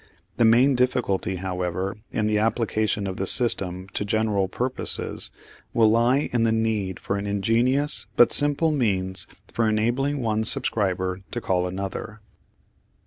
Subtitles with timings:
[0.37, 5.29] The main difficulty, however, in the application of the system to general purposes
[5.75, 11.21] will lie in the need for an ingenious but simple means for enabling one subscriber
[11.29, 12.19] to call another.